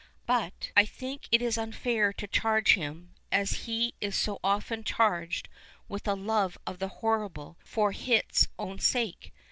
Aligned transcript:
But 0.25 0.71
I 0.75 0.83
think 0.83 1.27
it 1.31 1.43
is 1.43 1.59
unfair 1.59 2.11
to 2.11 2.25
charge 2.25 2.73
him, 2.73 3.13
as 3.31 3.65
he 3.69 3.93
is 4.01 4.15
so 4.15 4.39
often 4.43 4.83
charged, 4.83 5.47
with 5.87 6.07
a 6.07 6.15
loNe 6.15 6.55
of 6.65 6.79
the 6.79 6.87
horrible 6.87 7.59
for 7.63 7.93
its 7.95 8.47
own 8.57 8.79
sake. 8.79 9.31